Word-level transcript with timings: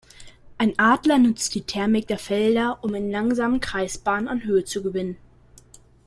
Ein 0.57 0.73
Adler 0.79 1.19
nutzt 1.19 1.53
die 1.53 1.61
Thermik 1.61 2.07
der 2.07 2.17
Felder, 2.17 2.79
um 2.83 2.95
in 2.95 3.11
langsamen 3.11 3.59
Kreisbahnen 3.59 4.27
an 4.27 4.43
Höhe 4.45 4.63
zu 4.65 4.81
gewinnen. 4.81 5.17